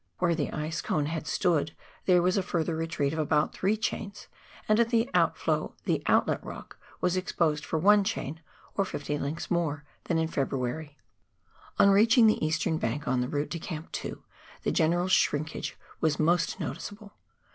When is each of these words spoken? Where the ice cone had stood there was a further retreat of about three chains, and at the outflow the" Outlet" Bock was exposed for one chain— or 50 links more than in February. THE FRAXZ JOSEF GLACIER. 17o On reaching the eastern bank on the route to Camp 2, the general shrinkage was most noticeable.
Where 0.17 0.33
the 0.33 0.51
ice 0.51 0.81
cone 0.81 1.05
had 1.05 1.27
stood 1.27 1.75
there 2.07 2.23
was 2.23 2.35
a 2.35 2.41
further 2.41 2.75
retreat 2.75 3.13
of 3.13 3.19
about 3.19 3.53
three 3.53 3.77
chains, 3.77 4.27
and 4.67 4.79
at 4.79 4.89
the 4.89 5.07
outflow 5.13 5.75
the" 5.83 6.01
Outlet" 6.07 6.43
Bock 6.43 6.79
was 7.01 7.15
exposed 7.15 7.63
for 7.63 7.77
one 7.77 8.03
chain— 8.03 8.41
or 8.75 8.83
50 8.83 9.19
links 9.19 9.51
more 9.51 9.85
than 10.05 10.17
in 10.17 10.27
February. 10.27 10.97
THE 11.77 11.83
FRAXZ 11.83 11.85
JOSEF 11.85 11.85
GLACIER. 11.85 11.85
17o 11.85 11.87
On 11.89 11.93
reaching 11.93 12.25
the 12.25 12.43
eastern 12.43 12.77
bank 12.79 13.07
on 13.07 13.21
the 13.21 13.29
route 13.29 13.51
to 13.51 13.59
Camp 13.59 13.91
2, 13.91 14.23
the 14.63 14.71
general 14.71 15.07
shrinkage 15.07 15.77
was 15.99 16.17
most 16.19 16.59
noticeable. 16.59 17.13